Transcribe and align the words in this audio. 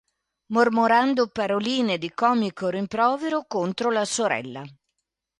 Mormorando 0.47 1.27
paroline 1.29 1.99
di 1.99 2.11
comico 2.11 2.69
rimprovero 2.69 3.45
contro 3.47 3.91
la 3.91 4.03
sorella. 4.03 4.65